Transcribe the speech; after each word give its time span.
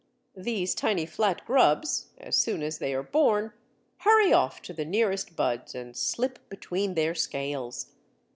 These 0.35 0.73
tiny 0.73 1.05
flat 1.05 1.45
grubs, 1.45 2.07
as 2.17 2.35
soon 2.35 2.63
as 2.63 2.79
they 2.79 2.91
are 2.95 3.03
born, 3.03 3.53
hurry 3.99 4.33
off 4.33 4.59
to 4.63 4.73
the 4.73 4.83
nearest 4.83 5.35
buds 5.35 5.75
and 5.75 5.95
slip 5.95 6.39
between 6.49 6.95
their 6.95 7.13
scales. 7.13 7.93